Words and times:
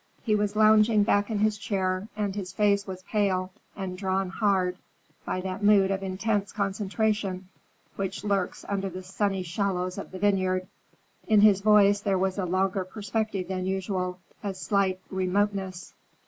He 0.23 0.33
was 0.33 0.55
lounging 0.55 1.03
back 1.03 1.29
in 1.29 1.37
his 1.37 1.59
chair, 1.59 2.07
and 2.17 2.33
his 2.33 2.51
face 2.51 2.87
was 2.87 3.03
pale 3.03 3.51
and 3.75 3.95
drawn 3.95 4.29
hard 4.29 4.79
by 5.25 5.41
that 5.41 5.63
mood 5.63 5.91
of 5.91 6.01
intense 6.01 6.51
concentration 6.51 7.49
which 7.97 8.23
lurks 8.23 8.65
under 8.67 8.89
the 8.89 9.03
sunny 9.03 9.43
shallows 9.43 9.99
of 9.99 10.09
the 10.09 10.17
vineyard. 10.17 10.67
In 11.27 11.41
his 11.41 11.61
voice 11.61 11.99
there 12.01 12.17
was 12.17 12.39
a 12.39 12.45
longer 12.45 12.83
perspective 12.83 13.47
than 13.49 13.67
usual, 13.67 14.17
a 14.43 14.55
slight 14.55 14.99
remoteness. 15.11 15.93